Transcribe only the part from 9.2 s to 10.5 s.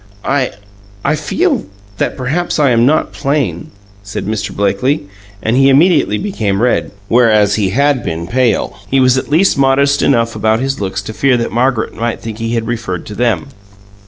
least modest enough